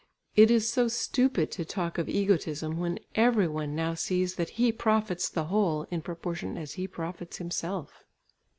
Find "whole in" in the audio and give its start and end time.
5.43-6.01